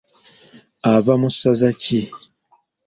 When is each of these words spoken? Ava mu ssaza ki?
Ava 0.93 1.13
mu 1.21 1.29
ssaza 1.33 1.69
ki? 1.81 2.01